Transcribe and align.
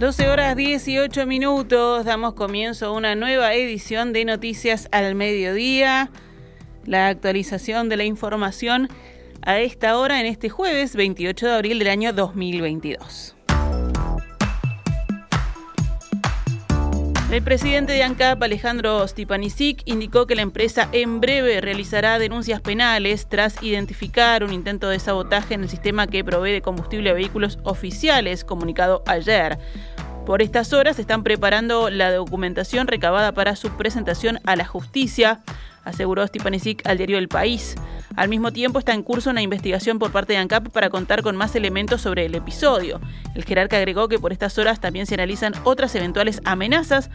12 0.00 0.30
horas 0.30 0.56
18 0.56 1.26
minutos, 1.26 2.06
damos 2.06 2.32
comienzo 2.32 2.86
a 2.86 2.92
una 2.92 3.14
nueva 3.14 3.52
edición 3.52 4.14
de 4.14 4.24
Noticias 4.24 4.88
al 4.92 5.14
Mediodía, 5.14 6.10
la 6.86 7.08
actualización 7.08 7.90
de 7.90 7.98
la 7.98 8.04
información 8.04 8.88
a 9.42 9.60
esta 9.60 9.98
hora 9.98 10.18
en 10.18 10.24
este 10.24 10.48
jueves 10.48 10.96
28 10.96 11.48
de 11.48 11.52
abril 11.52 11.78
del 11.80 11.88
año 11.88 12.14
2022. 12.14 13.36
El 17.30 17.42
presidente 17.42 17.92
de 17.92 18.02
ANCAP, 18.02 18.42
Alejandro 18.42 19.06
Stipanisic, 19.06 19.82
indicó 19.84 20.26
que 20.26 20.34
la 20.34 20.42
empresa 20.42 20.88
en 20.90 21.20
breve 21.20 21.60
realizará 21.60 22.18
denuncias 22.18 22.60
penales 22.60 23.28
tras 23.28 23.62
identificar 23.62 24.42
un 24.42 24.52
intento 24.52 24.88
de 24.88 24.98
sabotaje 24.98 25.54
en 25.54 25.62
el 25.62 25.68
sistema 25.68 26.08
que 26.08 26.24
provee 26.24 26.50
de 26.50 26.60
combustible 26.60 27.08
a 27.08 27.12
vehículos 27.12 27.60
oficiales, 27.62 28.44
comunicado 28.44 29.04
ayer. 29.06 29.60
Por 30.26 30.42
estas 30.42 30.72
horas 30.72 30.98
están 30.98 31.22
preparando 31.22 31.88
la 31.88 32.10
documentación 32.10 32.88
recabada 32.88 33.30
para 33.30 33.54
su 33.54 33.70
presentación 33.76 34.40
a 34.44 34.56
la 34.56 34.64
justicia, 34.64 35.38
aseguró 35.84 36.26
Stipanisic 36.26 36.84
al 36.84 36.96
diario 36.96 37.16
El 37.16 37.28
País. 37.28 37.76
Al 38.16 38.28
mismo 38.28 38.52
tiempo 38.52 38.78
está 38.78 38.92
en 38.92 39.02
curso 39.02 39.30
una 39.30 39.42
investigación 39.42 39.98
por 39.98 40.12
parte 40.12 40.32
de 40.32 40.38
ANCAP 40.38 40.68
para 40.68 40.90
contar 40.90 41.22
con 41.22 41.36
más 41.36 41.54
elementos 41.54 42.00
sobre 42.00 42.26
el 42.26 42.34
episodio. 42.34 43.00
El 43.34 43.44
jerarca 43.44 43.76
agregó 43.76 44.08
que 44.08 44.18
por 44.18 44.32
estas 44.32 44.58
horas 44.58 44.80
también 44.80 45.06
se 45.06 45.14
analizan 45.14 45.54
otras 45.64 45.94
eventuales 45.94 46.40
amenazas 46.44 47.10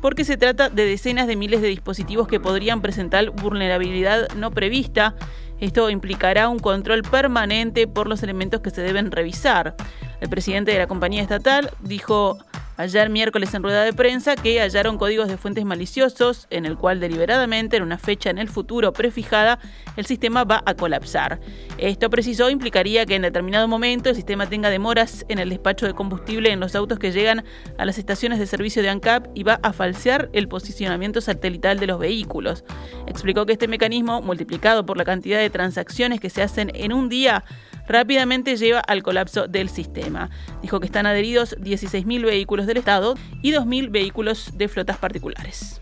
porque 0.00 0.24
se 0.24 0.36
trata 0.36 0.68
de 0.68 0.84
decenas 0.84 1.26
de 1.26 1.34
miles 1.34 1.62
de 1.62 1.68
dispositivos 1.68 2.28
que 2.28 2.38
podrían 2.38 2.82
presentar 2.82 3.30
vulnerabilidad 3.30 4.28
no 4.34 4.50
prevista. 4.50 5.14
Esto 5.60 5.88
implicará 5.88 6.48
un 6.50 6.58
control 6.58 7.02
permanente 7.02 7.86
por 7.86 8.06
los 8.06 8.22
elementos 8.22 8.60
que 8.60 8.70
se 8.70 8.82
deben 8.82 9.10
revisar. 9.10 9.74
El 10.20 10.28
presidente 10.28 10.72
de 10.72 10.78
la 10.78 10.86
compañía 10.86 11.22
estatal 11.22 11.70
dijo 11.80 12.36
ayer 12.76 13.10
miércoles 13.10 13.54
en 13.54 13.62
rueda 13.62 13.84
de 13.84 13.92
prensa 13.92 14.36
que 14.36 14.60
hallaron 14.60 14.98
códigos 14.98 15.28
de 15.28 15.36
fuentes 15.36 15.64
maliciosos 15.64 16.46
en 16.50 16.66
el 16.66 16.76
cual 16.76 17.00
deliberadamente 17.00 17.76
en 17.76 17.82
una 17.82 17.98
fecha 17.98 18.30
en 18.30 18.38
el 18.38 18.48
futuro 18.48 18.92
prefijada 18.92 19.58
el 19.96 20.06
sistema 20.06 20.44
va 20.44 20.62
a 20.66 20.74
colapsar. 20.74 21.40
Esto 21.78 22.10
precisó 22.10 22.50
implicaría 22.50 23.06
que 23.06 23.14
en 23.14 23.22
determinado 23.22 23.68
momento 23.68 24.10
el 24.10 24.16
sistema 24.16 24.48
tenga 24.48 24.70
demoras 24.70 25.24
en 25.28 25.38
el 25.38 25.50
despacho 25.50 25.86
de 25.86 25.94
combustible 25.94 26.50
en 26.50 26.60
los 26.60 26.74
autos 26.74 26.98
que 26.98 27.12
llegan 27.12 27.44
a 27.78 27.84
las 27.84 27.98
estaciones 27.98 28.38
de 28.38 28.46
servicio 28.46 28.82
de 28.82 28.90
ANCAP 28.90 29.28
y 29.34 29.42
va 29.42 29.60
a 29.62 29.72
falsear 29.72 30.30
el 30.32 30.48
posicionamiento 30.48 31.20
satelital 31.20 31.78
de 31.78 31.86
los 31.86 31.98
vehículos. 31.98 32.64
Explicó 33.06 33.46
que 33.46 33.52
este 33.52 33.68
mecanismo, 33.68 34.22
multiplicado 34.22 34.84
por 34.86 34.96
la 34.96 35.04
cantidad 35.04 35.38
de 35.38 35.50
transacciones 35.50 36.20
que 36.20 36.30
se 36.30 36.42
hacen 36.42 36.70
en 36.74 36.92
un 36.92 37.08
día, 37.08 37.44
rápidamente 37.86 38.56
lleva 38.56 38.80
al 38.80 39.02
colapso 39.02 39.48
del 39.48 39.68
sistema. 39.68 40.30
Dijo 40.62 40.80
que 40.80 40.86
están 40.86 41.06
adheridos 41.06 41.56
16.000 41.58 42.24
vehículos 42.24 42.66
del 42.66 42.78
Estado 42.78 43.14
y 43.42 43.52
2.000 43.52 43.90
vehículos 43.90 44.52
de 44.56 44.68
flotas 44.68 44.98
particulares. 44.98 45.80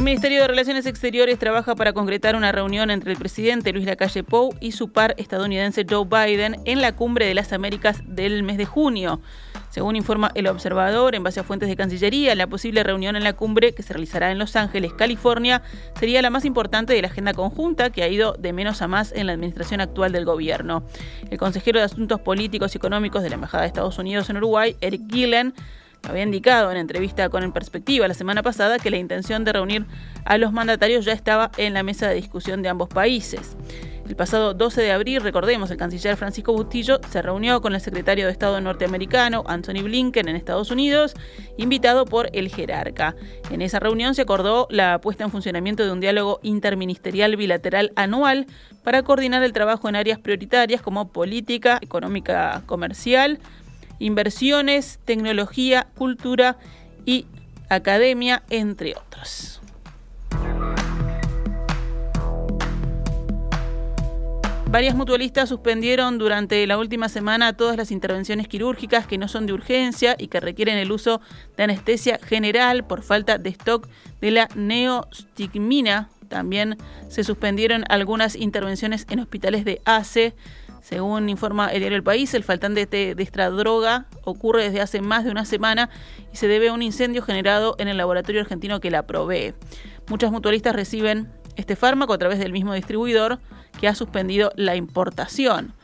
El 0.00 0.04
Ministerio 0.04 0.40
de 0.40 0.48
Relaciones 0.48 0.86
Exteriores 0.86 1.38
trabaja 1.38 1.74
para 1.74 1.92
concretar 1.92 2.34
una 2.34 2.52
reunión 2.52 2.90
entre 2.90 3.12
el 3.12 3.18
presidente 3.18 3.70
Luis 3.70 3.84
Lacalle 3.84 4.24
Pou 4.24 4.54
y 4.58 4.72
su 4.72 4.90
par 4.92 5.14
estadounidense 5.18 5.84
Joe 5.88 6.06
Biden 6.06 6.56
en 6.64 6.80
la 6.80 6.96
Cumbre 6.96 7.26
de 7.26 7.34
las 7.34 7.52
Américas 7.52 8.00
del 8.06 8.42
mes 8.42 8.56
de 8.56 8.64
junio. 8.64 9.20
Según 9.70 9.94
informa 9.94 10.32
el 10.34 10.48
observador, 10.48 11.14
en 11.14 11.22
base 11.22 11.38
a 11.38 11.44
fuentes 11.44 11.68
de 11.68 11.76
Cancillería, 11.76 12.34
la 12.34 12.48
posible 12.48 12.82
reunión 12.82 13.14
en 13.14 13.22
la 13.22 13.34
cumbre 13.34 13.72
que 13.72 13.84
se 13.84 13.92
realizará 13.92 14.32
en 14.32 14.38
Los 14.38 14.56
Ángeles, 14.56 14.92
California, 14.92 15.62
sería 15.98 16.20
la 16.22 16.30
más 16.30 16.44
importante 16.44 16.92
de 16.92 17.00
la 17.00 17.08
agenda 17.08 17.34
conjunta 17.34 17.90
que 17.90 18.02
ha 18.02 18.08
ido 18.08 18.32
de 18.32 18.52
menos 18.52 18.82
a 18.82 18.88
más 18.88 19.12
en 19.12 19.28
la 19.28 19.32
administración 19.32 19.80
actual 19.80 20.10
del 20.10 20.24
gobierno. 20.24 20.82
El 21.30 21.38
consejero 21.38 21.78
de 21.78 21.84
Asuntos 21.84 22.20
Políticos 22.20 22.74
y 22.74 22.78
Económicos 22.78 23.22
de 23.22 23.28
la 23.28 23.36
Embajada 23.36 23.62
de 23.62 23.68
Estados 23.68 23.96
Unidos 23.98 24.28
en 24.28 24.38
Uruguay, 24.38 24.76
Eric 24.80 25.02
Gillen, 25.08 25.54
había 26.02 26.22
indicado 26.24 26.70
en 26.72 26.76
entrevista 26.76 27.28
con 27.28 27.44
En 27.44 27.52
Perspectiva 27.52 28.08
la 28.08 28.14
semana 28.14 28.42
pasada 28.42 28.78
que 28.78 28.90
la 28.90 28.96
intención 28.96 29.44
de 29.44 29.52
reunir 29.52 29.86
a 30.24 30.38
los 30.38 30.52
mandatarios 30.52 31.04
ya 31.04 31.12
estaba 31.12 31.50
en 31.58 31.74
la 31.74 31.82
mesa 31.82 32.08
de 32.08 32.14
discusión 32.16 32.62
de 32.62 32.70
ambos 32.70 32.88
países. 32.88 33.56
El 34.10 34.16
pasado 34.16 34.54
12 34.54 34.82
de 34.82 34.90
abril, 34.90 35.22
recordemos, 35.22 35.70
el 35.70 35.76
canciller 35.76 36.16
Francisco 36.16 36.52
Bustillo 36.52 36.98
se 37.08 37.22
reunió 37.22 37.60
con 37.62 37.76
el 37.76 37.80
secretario 37.80 38.26
de 38.26 38.32
Estado 38.32 38.60
norteamericano, 38.60 39.44
Anthony 39.46 39.84
Blinken, 39.84 40.28
en 40.28 40.34
Estados 40.34 40.72
Unidos, 40.72 41.14
invitado 41.56 42.06
por 42.06 42.28
el 42.32 42.48
jerarca. 42.48 43.14
En 43.50 43.62
esa 43.62 43.78
reunión 43.78 44.16
se 44.16 44.22
acordó 44.22 44.66
la 44.68 45.00
puesta 45.00 45.22
en 45.22 45.30
funcionamiento 45.30 45.84
de 45.84 45.92
un 45.92 46.00
diálogo 46.00 46.40
interministerial 46.42 47.36
bilateral 47.36 47.92
anual 47.94 48.48
para 48.82 49.04
coordinar 49.04 49.44
el 49.44 49.52
trabajo 49.52 49.88
en 49.88 49.94
áreas 49.94 50.18
prioritarias 50.18 50.82
como 50.82 51.12
política, 51.12 51.78
económica, 51.80 52.64
comercial, 52.66 53.38
inversiones, 54.00 54.98
tecnología, 55.04 55.86
cultura 55.96 56.58
y 57.06 57.26
academia, 57.68 58.42
entre 58.50 58.96
otros. 58.96 59.60
Varias 64.70 64.94
mutualistas 64.94 65.48
suspendieron 65.48 66.16
durante 66.18 66.64
la 66.68 66.78
última 66.78 67.08
semana 67.08 67.56
todas 67.56 67.76
las 67.76 67.90
intervenciones 67.90 68.46
quirúrgicas 68.46 69.04
que 69.04 69.18
no 69.18 69.26
son 69.26 69.46
de 69.46 69.52
urgencia 69.52 70.14
y 70.16 70.28
que 70.28 70.38
requieren 70.38 70.78
el 70.78 70.92
uso 70.92 71.20
de 71.56 71.64
anestesia 71.64 72.20
general 72.22 72.86
por 72.86 73.02
falta 73.02 73.36
de 73.36 73.50
stock 73.50 73.88
de 74.20 74.30
la 74.30 74.48
neostigmina. 74.54 76.08
También 76.28 76.76
se 77.08 77.24
suspendieron 77.24 77.82
algunas 77.88 78.36
intervenciones 78.36 79.06
en 79.10 79.18
hospitales 79.18 79.64
de 79.64 79.82
ACE. 79.86 80.36
Según 80.82 81.28
informa 81.28 81.66
el 81.72 81.80
diario 81.80 81.96
El 81.96 82.04
País, 82.04 82.32
el 82.34 82.44
faltante 82.44 82.86
de, 82.86 83.16
de 83.16 83.22
esta 83.24 83.50
droga 83.50 84.06
ocurre 84.22 84.62
desde 84.62 84.80
hace 84.80 85.00
más 85.00 85.24
de 85.24 85.32
una 85.32 85.46
semana 85.46 85.90
y 86.32 86.36
se 86.36 86.46
debe 86.46 86.68
a 86.68 86.72
un 86.72 86.82
incendio 86.82 87.22
generado 87.22 87.74
en 87.80 87.88
el 87.88 87.96
laboratorio 87.96 88.40
argentino 88.40 88.78
que 88.78 88.92
la 88.92 89.04
provee. 89.04 89.52
Muchas 90.08 90.30
mutualistas 90.30 90.76
reciben 90.76 91.28
este 91.56 91.74
fármaco 91.74 92.12
a 92.12 92.18
través 92.18 92.38
del 92.38 92.52
mismo 92.52 92.72
distribuidor 92.72 93.40
que 93.78 93.88
ha 93.88 93.94
suspendido 93.94 94.52
la 94.56 94.76
importación. 94.76 95.74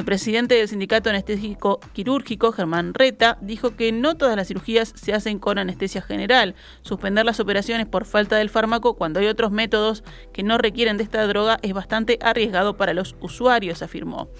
El 0.00 0.06
presidente 0.06 0.54
del 0.54 0.66
Sindicato 0.66 1.10
Anestésico 1.10 1.78
Quirúrgico, 1.92 2.52
Germán 2.52 2.94
Reta, 2.94 3.36
dijo 3.42 3.76
que 3.76 3.92
no 3.92 4.16
todas 4.16 4.34
las 4.34 4.48
cirugías 4.48 4.94
se 4.96 5.12
hacen 5.12 5.38
con 5.38 5.58
anestesia 5.58 6.00
general. 6.00 6.54
Suspender 6.80 7.26
las 7.26 7.38
operaciones 7.38 7.86
por 7.86 8.06
falta 8.06 8.36
del 8.36 8.48
fármaco 8.48 8.94
cuando 8.94 9.20
hay 9.20 9.26
otros 9.26 9.52
métodos 9.52 10.02
que 10.32 10.42
no 10.42 10.56
requieren 10.56 10.96
de 10.96 11.02
esta 11.02 11.26
droga 11.26 11.58
es 11.60 11.74
bastante 11.74 12.18
arriesgado 12.22 12.78
para 12.78 12.94
los 12.94 13.14
usuarios, 13.20 13.82
afirmó. 13.82 14.30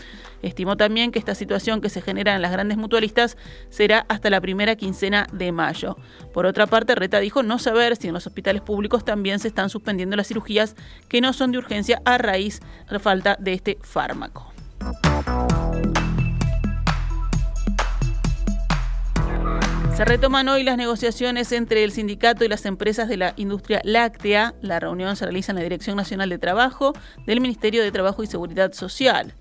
Estimó 0.41 0.79
también 0.79 1.13
que 1.13 1.19
esta 1.19 1.35
situación 1.35 1.83
que 1.83 1.91
se 1.91 2.01
genera 2.01 2.35
en 2.35 2.41
las 2.41 2.53
grandes 2.53 2.79
mutualistas 2.79 3.37
será 3.69 4.07
hasta 4.09 4.31
la 4.31 4.41
primera 4.41 4.77
quincena 4.77 5.27
de 5.31 5.53
mayo. 5.53 5.99
Por 6.33 6.47
otra 6.47 6.69
parte, 6.69 6.95
Reta 6.95 7.21
dijo 7.21 7.43
no 7.43 7.59
saber 7.59 7.97
si 7.97 8.09
en 8.09 8.15
los 8.15 8.27
hospitales 8.27 8.63
públicos 8.63 9.05
también 9.05 9.39
se 9.39 9.49
están 9.49 9.69
suspendiendo 9.69 10.17
las 10.17 10.29
cirugías 10.29 10.75
que 11.11 11.21
no 11.21 11.35
son 11.35 11.53
de 11.53 11.59
urgencia 11.59 12.01
a 12.07 12.17
raíz 12.17 12.61
de 12.91 12.99
falta 12.99 13.37
de 13.39 13.53
este 13.53 13.79
fármaco. 13.83 14.50
Se 20.01 20.07
retoman 20.07 20.49
hoy 20.49 20.63
las 20.63 20.79
negociaciones 20.79 21.53
entre 21.53 21.85
el 21.85 21.93
sindicato 21.93 22.43
y 22.43 22.49
las 22.49 22.65
empresas 22.65 23.07
de 23.07 23.19
la 23.19 23.35
industria 23.37 23.83
láctea. 23.85 24.55
La 24.63 24.81
reunión 24.81 25.15
se 25.15 25.27
realiza 25.27 25.53
en 25.53 25.57
la 25.57 25.63
Dirección 25.63 25.99
Nacional 25.99 26.31
de 26.31 26.39
Trabajo 26.39 26.95
del 27.27 27.43
Ministerio 27.43 27.83
de 27.83 27.93
Trabajo 27.93 28.23
y 28.23 28.27
Seguridad 28.27 28.73
Social. 28.73 29.35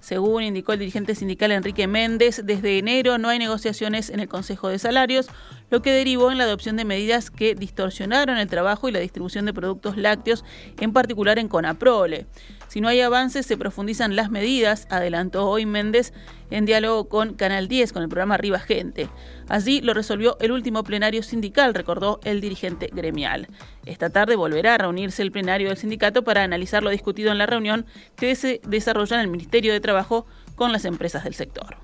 Según 0.00 0.42
indicó 0.42 0.72
el 0.72 0.80
dirigente 0.80 1.14
sindical 1.14 1.52
Enrique 1.52 1.86
Méndez, 1.86 2.40
desde 2.44 2.78
enero 2.78 3.18
no 3.18 3.28
hay 3.28 3.38
negociaciones 3.38 4.10
en 4.10 4.18
el 4.18 4.28
Consejo 4.28 4.68
de 4.68 4.80
Salarios, 4.80 5.28
lo 5.70 5.80
que 5.80 5.92
derivó 5.92 6.32
en 6.32 6.38
la 6.38 6.44
adopción 6.44 6.76
de 6.76 6.84
medidas 6.84 7.30
que 7.30 7.54
distorsionaron 7.54 8.38
el 8.38 8.48
trabajo 8.48 8.88
y 8.88 8.92
la 8.92 8.98
distribución 8.98 9.44
de 9.44 9.52
productos 9.52 9.96
lácteos, 9.96 10.44
en 10.80 10.92
particular 10.92 11.38
en 11.38 11.46
Conaprole. 11.46 12.26
Si 12.70 12.80
no 12.80 12.86
hay 12.86 13.00
avances, 13.00 13.46
se 13.46 13.56
profundizan 13.56 14.14
las 14.14 14.30
medidas, 14.30 14.86
adelantó 14.90 15.48
hoy 15.48 15.66
Méndez 15.66 16.12
en 16.52 16.66
diálogo 16.66 17.08
con 17.08 17.34
Canal 17.34 17.66
10, 17.66 17.92
con 17.92 18.04
el 18.04 18.08
programa 18.08 18.36
Arriba 18.36 18.60
Gente. 18.60 19.08
Así 19.48 19.80
lo 19.80 19.92
resolvió 19.92 20.36
el 20.38 20.52
último 20.52 20.84
plenario 20.84 21.24
sindical, 21.24 21.74
recordó 21.74 22.20
el 22.22 22.40
dirigente 22.40 22.88
gremial. 22.92 23.48
Esta 23.86 24.10
tarde 24.10 24.36
volverá 24.36 24.76
a 24.76 24.78
reunirse 24.78 25.22
el 25.22 25.32
plenario 25.32 25.66
del 25.66 25.78
sindicato 25.78 26.22
para 26.22 26.44
analizar 26.44 26.84
lo 26.84 26.90
discutido 26.90 27.32
en 27.32 27.38
la 27.38 27.46
reunión 27.46 27.86
que 28.14 28.36
se 28.36 28.60
desarrolla 28.64 29.16
en 29.16 29.22
el 29.22 29.28
Ministerio 29.28 29.72
de 29.72 29.80
Trabajo 29.80 30.24
con 30.54 30.70
las 30.70 30.84
empresas 30.84 31.24
del 31.24 31.34
sector. 31.34 31.79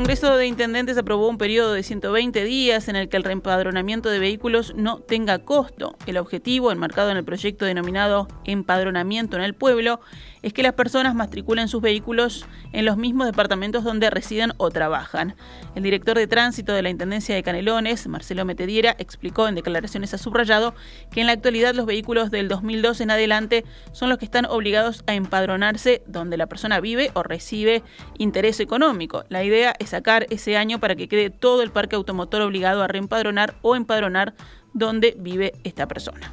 Congreso 0.00 0.20
Congreso 0.20 0.38
de 0.38 0.46
Intendentes 0.46 0.98
aprobó 0.98 1.28
un 1.28 1.38
periodo 1.38 1.72
de 1.72 1.82
120 1.82 2.42
días 2.42 2.88
en 2.88 2.96
el 2.96 3.08
que 3.08 3.16
el 3.16 3.22
reempadronamiento 3.22 4.08
de 4.08 4.18
vehículos 4.18 4.72
no 4.74 4.98
tenga 4.98 5.38
costo. 5.40 5.94
El 6.06 6.16
objetivo, 6.16 6.72
enmarcado 6.72 7.10
en 7.10 7.18
el 7.18 7.24
proyecto 7.24 7.64
denominado 7.64 8.26
Empadronamiento 8.44 9.36
en 9.36 9.42
el 9.42 9.54
Pueblo, 9.54 10.00
es 10.42 10.52
que 10.52 10.62
las 10.62 10.72
personas 10.72 11.14
matriculen 11.14 11.68
sus 11.68 11.82
vehículos 11.82 12.46
en 12.72 12.86
los 12.86 12.96
mismos 12.96 13.26
departamentos 13.26 13.84
donde 13.84 14.10
residen 14.10 14.52
o 14.56 14.70
trabajan. 14.70 15.36
El 15.74 15.82
director 15.82 16.16
de 16.16 16.26
tránsito 16.26 16.72
de 16.72 16.82
la 16.82 16.90
Intendencia 16.90 17.34
de 17.34 17.42
Canelones, 17.42 18.06
Marcelo 18.08 18.44
Metediera, 18.44 18.96
explicó 18.98 19.48
en 19.48 19.54
declaraciones 19.54 20.14
a 20.14 20.18
subrayado 20.18 20.74
que 21.10 21.20
en 21.20 21.26
la 21.26 21.34
actualidad 21.34 21.74
los 21.74 21.86
vehículos 21.86 22.30
del 22.30 22.48
2002 22.48 23.02
en 23.02 23.10
adelante 23.10 23.64
son 23.92 24.08
los 24.08 24.18
que 24.18 24.24
están 24.24 24.46
obligados 24.46 25.04
a 25.06 25.14
empadronarse 25.14 26.02
donde 26.06 26.36
la 26.36 26.46
persona 26.46 26.80
vive 26.80 27.10
o 27.14 27.22
recibe 27.22 27.82
interés 28.18 28.60
económico. 28.60 29.24
La 29.28 29.44
idea 29.44 29.74
es 29.78 29.89
sacar 29.90 30.26
ese 30.30 30.56
año 30.56 30.80
para 30.80 30.96
que 30.96 31.08
quede 31.08 31.30
todo 31.30 31.62
el 31.62 31.70
parque 31.70 31.96
automotor 31.96 32.42
obligado 32.42 32.82
a 32.82 32.88
reempadronar 32.88 33.54
o 33.62 33.76
empadronar 33.76 34.34
donde 34.72 35.16
vive 35.18 35.52
esta 35.64 35.86
persona. 35.86 36.32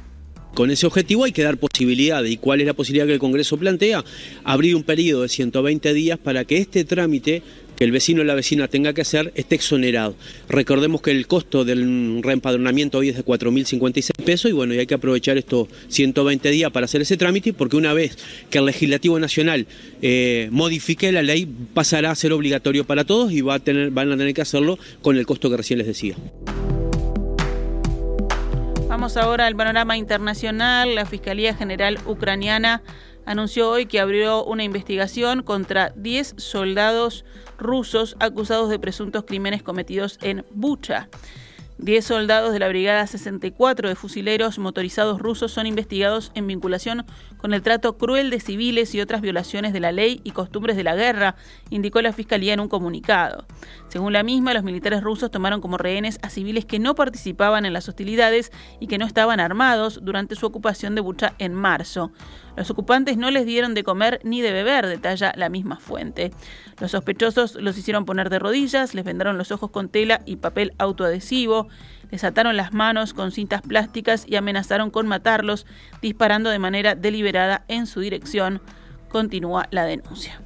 Con 0.54 0.70
ese 0.70 0.86
objetivo 0.86 1.24
hay 1.24 1.32
que 1.32 1.42
dar 1.42 1.58
posibilidades. 1.58 2.32
¿Y 2.32 2.36
cuál 2.36 2.60
es 2.60 2.66
la 2.66 2.74
posibilidad 2.74 3.06
que 3.06 3.12
el 3.12 3.18
Congreso 3.18 3.56
plantea? 3.58 4.04
Abrir 4.44 4.74
un 4.74 4.82
periodo 4.82 5.22
de 5.22 5.28
120 5.28 5.92
días 5.92 6.18
para 6.18 6.44
que 6.44 6.56
este 6.56 6.84
trámite 6.84 7.42
que 7.78 7.84
el 7.84 7.92
vecino 7.92 8.22
o 8.22 8.24
la 8.24 8.34
vecina 8.34 8.66
tenga 8.66 8.92
que 8.92 9.02
hacer 9.02 9.32
esté 9.36 9.54
exonerado. 9.54 10.16
Recordemos 10.48 11.00
que 11.00 11.12
el 11.12 11.28
costo 11.28 11.64
del 11.64 12.20
reempadronamiento 12.24 12.98
hoy 12.98 13.10
es 13.10 13.16
de 13.16 13.24
4.056 13.24 14.10
pesos 14.24 14.50
y 14.50 14.52
bueno, 14.52 14.72
hay 14.72 14.86
que 14.86 14.94
aprovechar 14.94 15.38
estos 15.38 15.68
120 15.86 16.50
días 16.50 16.72
para 16.72 16.86
hacer 16.86 17.02
ese 17.02 17.16
trámite 17.16 17.52
porque 17.52 17.76
una 17.76 17.92
vez 17.92 18.18
que 18.50 18.58
el 18.58 18.66
Legislativo 18.66 19.20
Nacional 19.20 19.66
eh, 20.02 20.48
modifique 20.50 21.12
la 21.12 21.22
ley 21.22 21.46
pasará 21.72 22.10
a 22.10 22.14
ser 22.16 22.32
obligatorio 22.32 22.84
para 22.84 23.04
todos 23.04 23.30
y 23.30 23.42
van 23.42 23.60
a 23.60 24.16
tener 24.16 24.34
que 24.34 24.42
hacerlo 24.42 24.76
con 25.00 25.16
el 25.16 25.24
costo 25.24 25.48
que 25.48 25.56
recién 25.56 25.78
les 25.78 25.86
decía. 25.86 26.16
Vamos 28.88 29.16
ahora 29.16 29.46
al 29.46 29.54
panorama 29.54 29.96
internacional. 29.96 30.96
La 30.96 31.06
Fiscalía 31.06 31.54
General 31.54 31.98
Ucraniana 32.06 32.82
anunció 33.28 33.68
hoy 33.68 33.84
que 33.84 34.00
abrió 34.00 34.42
una 34.42 34.64
investigación 34.64 35.42
contra 35.42 35.92
10 35.96 36.34
soldados 36.38 37.26
rusos 37.58 38.16
acusados 38.20 38.70
de 38.70 38.78
presuntos 38.78 39.24
crímenes 39.24 39.62
cometidos 39.62 40.18
en 40.22 40.46
Bucha. 40.50 41.08
Diez 41.76 42.06
soldados 42.06 42.52
de 42.52 42.58
la 42.58 42.68
Brigada 42.68 43.06
64 43.06 43.88
de 43.88 43.94
fusileros 43.94 44.58
motorizados 44.58 45.20
rusos 45.20 45.52
son 45.52 45.66
investigados 45.66 46.32
en 46.34 46.46
vinculación 46.46 47.04
con 47.38 47.54
el 47.54 47.62
trato 47.62 47.96
cruel 47.96 48.30
de 48.30 48.40
civiles 48.40 48.94
y 48.94 49.00
otras 49.00 49.20
violaciones 49.20 49.72
de 49.72 49.80
la 49.80 49.92
ley 49.92 50.20
y 50.24 50.32
costumbres 50.32 50.76
de 50.76 50.84
la 50.84 50.94
guerra, 50.94 51.36
indicó 51.70 52.02
la 52.02 52.12
Fiscalía 52.12 52.54
en 52.54 52.60
un 52.60 52.68
comunicado. 52.68 53.46
Según 53.88 54.12
la 54.12 54.22
misma, 54.22 54.54
los 54.54 54.64
militares 54.64 55.02
rusos 55.02 55.30
tomaron 55.30 55.60
como 55.60 55.78
rehenes 55.78 56.18
a 56.22 56.30
civiles 56.30 56.66
que 56.66 56.78
no 56.78 56.94
participaban 56.94 57.64
en 57.64 57.72
las 57.72 57.88
hostilidades 57.88 58.52
y 58.80 58.86
que 58.86 58.98
no 58.98 59.06
estaban 59.06 59.40
armados 59.40 60.00
durante 60.02 60.34
su 60.34 60.46
ocupación 60.46 60.94
de 60.94 61.00
Bucha 61.00 61.34
en 61.38 61.54
marzo. 61.54 62.12
Los 62.56 62.70
ocupantes 62.70 63.16
no 63.16 63.30
les 63.30 63.46
dieron 63.46 63.72
de 63.74 63.84
comer 63.84 64.20
ni 64.24 64.40
de 64.40 64.52
beber, 64.52 64.86
detalla 64.86 65.32
la 65.36 65.48
misma 65.48 65.78
fuente. 65.78 66.32
Los 66.80 66.90
sospechosos 66.90 67.54
los 67.54 67.78
hicieron 67.78 68.04
poner 68.04 68.30
de 68.30 68.40
rodillas, 68.40 68.94
les 68.94 69.04
vendaron 69.04 69.38
los 69.38 69.52
ojos 69.52 69.70
con 69.70 69.88
tela 69.88 70.22
y 70.26 70.36
papel 70.36 70.74
autoadhesivo, 70.78 71.68
les 72.10 72.24
ataron 72.24 72.56
las 72.56 72.72
manos 72.72 73.14
con 73.14 73.32
cintas 73.32 73.62
plásticas 73.62 74.24
y 74.26 74.36
amenazaron 74.36 74.90
con 74.90 75.06
matarlos, 75.06 75.66
disparando 76.00 76.50
de 76.50 76.58
manera 76.58 76.94
deliberada 76.94 77.64
en 77.68 77.86
su 77.86 78.00
dirección. 78.00 78.60
Continúa 79.08 79.68
la 79.70 79.84
denuncia. 79.84 80.40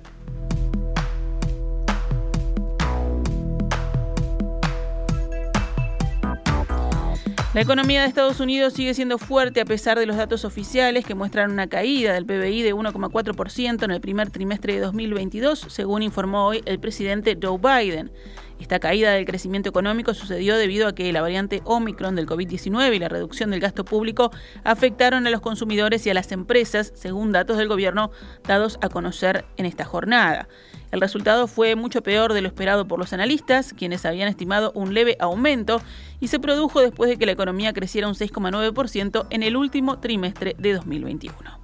La 7.54 7.60
economía 7.60 8.00
de 8.00 8.08
Estados 8.08 8.40
Unidos 8.40 8.72
sigue 8.72 8.94
siendo 8.94 9.18
fuerte 9.18 9.60
a 9.60 9.66
pesar 9.66 9.98
de 9.98 10.06
los 10.06 10.16
datos 10.16 10.46
oficiales 10.46 11.04
que 11.04 11.14
muestran 11.14 11.52
una 11.52 11.66
caída 11.66 12.14
del 12.14 12.24
PBI 12.24 12.62
de 12.62 12.74
1,4% 12.74 13.82
en 13.82 13.90
el 13.90 14.00
primer 14.00 14.30
trimestre 14.30 14.72
de 14.72 14.80
2022, 14.80 15.66
según 15.68 16.02
informó 16.02 16.46
hoy 16.46 16.62
el 16.64 16.80
presidente 16.80 17.38
Joe 17.40 17.58
Biden. 17.58 18.10
Esta 18.58 18.80
caída 18.80 19.10
del 19.10 19.26
crecimiento 19.26 19.68
económico 19.68 20.14
sucedió 20.14 20.56
debido 20.56 20.88
a 20.88 20.94
que 20.94 21.12
la 21.12 21.20
variante 21.20 21.60
Omicron 21.66 22.16
del 22.16 22.26
COVID-19 22.26 22.96
y 22.96 22.98
la 22.98 23.10
reducción 23.10 23.50
del 23.50 23.60
gasto 23.60 23.84
público 23.84 24.30
afectaron 24.64 25.26
a 25.26 25.30
los 25.30 25.42
consumidores 25.42 26.06
y 26.06 26.10
a 26.10 26.14
las 26.14 26.32
empresas, 26.32 26.90
según 26.94 27.32
datos 27.32 27.58
del 27.58 27.68
gobierno 27.68 28.12
dados 28.44 28.78
a 28.80 28.88
conocer 28.88 29.44
en 29.58 29.66
esta 29.66 29.84
jornada. 29.84 30.48
El 30.92 31.00
resultado 31.00 31.46
fue 31.46 31.74
mucho 31.74 32.02
peor 32.02 32.34
de 32.34 32.42
lo 32.42 32.48
esperado 32.48 32.86
por 32.86 32.98
los 32.98 33.14
analistas, 33.14 33.72
quienes 33.72 34.04
habían 34.04 34.28
estimado 34.28 34.72
un 34.74 34.92
leve 34.92 35.16
aumento, 35.20 35.80
y 36.20 36.28
se 36.28 36.38
produjo 36.38 36.82
después 36.82 37.08
de 37.08 37.16
que 37.16 37.24
la 37.24 37.32
economía 37.32 37.72
creciera 37.72 38.08
un 38.08 38.14
6,9% 38.14 39.26
en 39.30 39.42
el 39.42 39.56
último 39.56 40.00
trimestre 40.00 40.54
de 40.58 40.74
2021. 40.74 41.62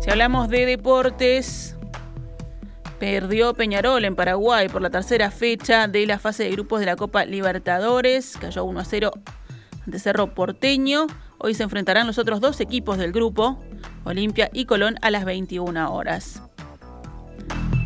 Si 0.00 0.10
hablamos 0.10 0.48
de 0.48 0.66
deportes, 0.66 1.76
perdió 3.00 3.54
Peñarol 3.54 4.04
en 4.04 4.14
Paraguay 4.14 4.68
por 4.68 4.80
la 4.80 4.90
tercera 4.90 5.32
fecha 5.32 5.88
de 5.88 6.06
la 6.06 6.20
fase 6.20 6.44
de 6.44 6.52
grupos 6.52 6.78
de 6.78 6.86
la 6.86 6.94
Copa 6.94 7.24
Libertadores, 7.24 8.36
cayó 8.40 8.64
1 8.64 8.78
a 8.78 8.84
0 8.84 9.10
ante 9.86 9.98
Cerro 9.98 10.34
Porteño. 10.34 11.08
Hoy 11.44 11.52
se 11.52 11.62
enfrentarán 11.62 12.06
los 12.06 12.16
otros 12.16 12.40
dos 12.40 12.58
equipos 12.62 12.96
del 12.96 13.12
grupo, 13.12 13.62
Olimpia 14.04 14.48
y 14.54 14.64
Colón, 14.64 14.96
a 15.02 15.10
las 15.10 15.26
21 15.26 15.92
horas. 15.92 16.40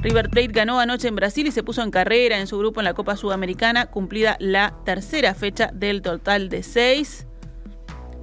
River 0.01 0.31
Plate 0.31 0.53
ganó 0.53 0.79
anoche 0.79 1.09
en 1.09 1.17
Brasil 1.17 1.45
y 1.45 1.51
se 1.51 1.65
puso 1.65 1.83
en 1.83 1.91
carrera 1.91 2.39
en 2.39 2.47
su 2.47 2.57
grupo 2.57 2.79
en 2.79 2.85
la 2.85 2.95
Copa 2.95 3.17
Sudamericana, 3.17 3.87
cumplida 3.87 4.37
la 4.39 4.77
tercera 4.85 5.35
fecha 5.35 5.73
del 5.75 6.03
total 6.03 6.51
de 6.51 6.63
seis. 6.63 7.27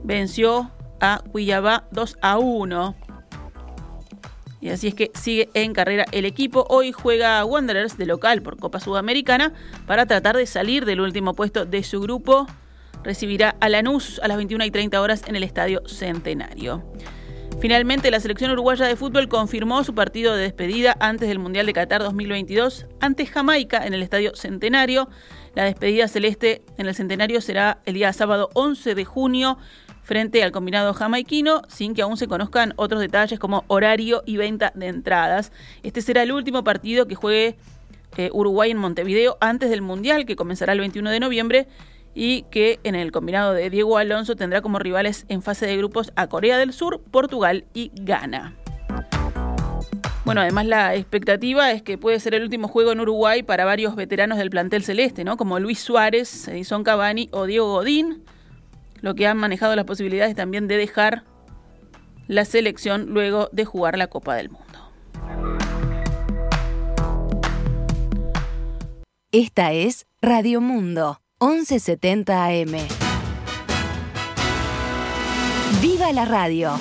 Venció 0.06 0.72
a 1.02 1.22
Cuiabá 1.34 1.86
2 1.92 2.16
a 2.22 2.38
1. 2.38 2.96
Y 4.62 4.70
así 4.70 4.88
es 4.88 4.96
que 4.96 5.12
sigue 5.16 5.50
en 5.54 5.74
carrera 5.74 6.06
el 6.14 6.24
equipo. 6.24 6.66
Hoy 6.70 6.94
juega 6.94 7.44
Wanderers 7.44 7.98
de 7.98 8.06
local 8.06 8.42
por 8.42 8.58
Copa 8.58 8.80
Sudamericana 8.80 9.52
para 9.86 10.06
tratar 10.06 10.38
de 10.38 10.46
salir 10.46 10.86
del 10.86 11.02
último 11.02 11.34
puesto 11.34 11.66
de 11.66 11.84
su 11.84 12.00
grupo 12.00 12.48
recibirá 13.06 13.56
a 13.62 13.70
Lanús 13.70 14.20
a 14.22 14.28
las 14.28 14.36
21 14.38 14.66
y 14.66 14.72
30 14.72 15.00
horas 15.00 15.22
en 15.28 15.36
el 15.36 15.44
Estadio 15.44 15.84
Centenario. 15.88 16.84
Finalmente, 17.62 18.12
la 18.12 18.20
selección 18.20 18.52
uruguaya 18.52 18.86
de 18.86 18.98
fútbol 18.98 19.30
confirmó 19.30 19.84
su 19.84 19.96
partido 19.96 20.36
de 20.36 20.44
despedida 20.44 20.98
antes 21.00 21.30
del 21.30 21.40
Mundial 21.40 21.66
de 21.66 21.74
Qatar 21.74 22.02
2022 22.04 22.88
ante 23.00 23.26
Jamaica 23.26 23.86
en 23.86 23.94
el 23.94 24.02
Estadio 24.02 24.36
Centenario. 24.36 25.08
La 25.54 25.64
despedida 25.64 26.08
celeste 26.08 26.64
en 26.78 26.88
el 26.88 26.96
Centenario 26.96 27.40
será 27.40 27.80
el 27.86 27.94
día 27.94 28.12
sábado 28.12 28.50
11 28.54 28.94
de 28.94 29.06
junio 29.06 29.58
frente 30.04 30.44
al 30.44 30.52
combinado 30.52 30.94
jamaiquino, 30.94 31.62
sin 31.68 31.94
que 31.94 32.02
aún 32.02 32.18
se 32.18 32.28
conozcan 32.28 32.74
otros 32.76 33.00
detalles 33.00 33.40
como 33.40 33.64
horario 33.68 34.22
y 34.26 34.38
venta 34.38 34.72
de 34.76 34.88
entradas. 34.88 35.52
Este 35.82 36.02
será 36.02 36.24
el 36.24 36.32
último 36.32 36.64
partido 36.64 37.08
que 37.08 37.16
juegue 37.16 37.56
eh, 38.18 38.30
Uruguay 38.34 38.72
en 38.72 38.78
Montevideo 38.78 39.38
antes 39.40 39.70
del 39.70 39.82
Mundial, 39.82 40.26
que 40.26 40.36
comenzará 40.36 40.74
el 40.74 40.80
21 40.80 41.10
de 41.10 41.20
noviembre 41.20 41.68
y 42.16 42.44
que 42.44 42.80
en 42.84 42.96
el 42.96 43.12
combinado 43.12 43.54
de 43.54 43.70
Diego 43.70 43.98
Alonso 43.98 44.36
tendrá 44.36 44.62
como 44.62 44.80
rivales 44.80 45.26
en 45.28 45.42
fase 45.42 45.68
de 45.68 45.78
grupos 45.78 46.12
a 46.16 46.28
Corea 46.28 46.58
del 46.58 46.74
Sur, 46.74 47.02
Portugal 47.12 47.66
y 47.74 47.92
Ghana. 47.94 48.56
Bueno, 50.24 50.42
además 50.42 50.66
la 50.66 50.96
expectativa 50.96 51.72
es 51.72 51.84
que 51.84 52.00
puede 52.00 52.20
ser 52.20 52.34
el 52.34 52.42
último 52.42 52.68
juego 52.68 52.92
en 52.94 53.00
Uruguay 53.00 53.44
para 53.44 53.64
varios 53.64 53.96
veteranos 53.96 54.40
del 54.40 54.50
plantel 54.50 54.84
celeste, 54.84 55.24
¿no? 55.24 55.38
Como 55.38 55.60
Luis 55.60 55.80
Suárez, 55.80 56.48
Edison 56.48 56.84
Cavani 56.84 57.30
o 57.32 57.46
Diego 57.46 57.68
Godín, 57.68 58.24
lo 59.02 59.14
que 59.14 59.28
han 59.28 59.38
manejado 59.38 59.76
las 59.76 59.86
posibilidades 59.86 60.36
también 60.36 60.68
de 60.68 60.78
dejar 60.78 61.26
la 62.28 62.44
selección 62.46 63.08
luego 63.10 63.50
de 63.52 63.66
jugar 63.66 64.00
la 64.00 64.08
Copa 64.08 64.36
del 64.36 64.50
Mundo. 64.50 64.66
Esta 69.32 69.74
es 69.74 70.08
Radio 70.22 70.62
Mundo. 70.62 71.20
1170 71.42 72.46
AM. 72.46 72.78
¡Viva 75.82 76.14
la 76.14 76.24
radio! 76.24 76.80